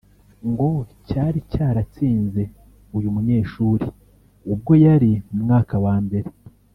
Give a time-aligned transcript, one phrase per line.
[0.49, 0.69] ngo
[1.07, 2.43] cyari cyaratsinze
[2.97, 3.85] uyu munyeshuri
[4.53, 6.27] ubwo yari mu mwaka wa mbere